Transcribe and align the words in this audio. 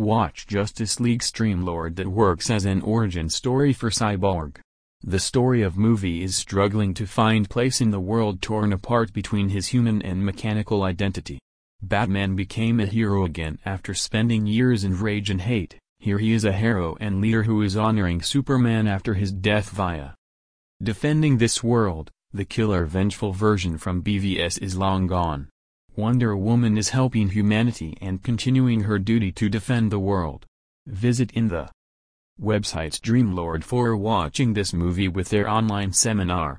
Watch 0.00 0.46
Justice 0.46 0.98
League 0.98 1.20
Streamlord 1.20 1.96
that 1.96 2.08
works 2.08 2.48
as 2.48 2.64
an 2.64 2.80
origin 2.80 3.28
story 3.28 3.74
for 3.74 3.90
Cyborg. 3.90 4.56
The 5.02 5.18
story 5.18 5.60
of 5.60 5.76
movie 5.76 6.22
is 6.22 6.34
struggling 6.34 6.94
to 6.94 7.06
find 7.06 7.50
place 7.50 7.82
in 7.82 7.90
the 7.90 8.00
world 8.00 8.40
torn 8.40 8.72
apart 8.72 9.12
between 9.12 9.50
his 9.50 9.66
human 9.66 10.00
and 10.00 10.24
mechanical 10.24 10.84
identity. 10.84 11.38
Batman 11.82 12.34
became 12.34 12.80
a 12.80 12.86
hero 12.86 13.26
again 13.26 13.58
after 13.66 13.92
spending 13.92 14.46
years 14.46 14.84
in 14.84 14.98
rage 14.98 15.28
and 15.28 15.42
hate, 15.42 15.76
here 15.98 16.16
he 16.16 16.32
is 16.32 16.46
a 16.46 16.52
hero 16.54 16.96
and 16.98 17.20
leader 17.20 17.42
who 17.42 17.60
is 17.60 17.76
honoring 17.76 18.22
Superman 18.22 18.86
after 18.86 19.12
his 19.12 19.30
death 19.30 19.68
via 19.68 20.14
defending 20.82 21.36
this 21.36 21.62
world, 21.62 22.10
the 22.32 22.46
killer 22.46 22.86
vengeful 22.86 23.34
version 23.34 23.76
from 23.76 24.02
BVS 24.02 24.62
is 24.62 24.78
long 24.78 25.06
gone. 25.06 25.50
Wonder 26.00 26.34
Woman 26.34 26.78
is 26.78 26.88
helping 26.88 27.28
humanity 27.28 27.94
and 28.00 28.22
continuing 28.22 28.84
her 28.84 28.98
duty 28.98 29.30
to 29.32 29.50
defend 29.50 29.92
the 29.92 29.98
world. 29.98 30.46
Visit 30.86 31.30
in 31.32 31.48
the 31.48 31.68
website's 32.40 32.98
Streamlord 32.98 33.62
for 33.62 33.94
watching 33.94 34.54
this 34.54 34.72
movie 34.72 35.08
with 35.08 35.28
their 35.28 35.46
online 35.46 35.92
seminar. 35.92 36.48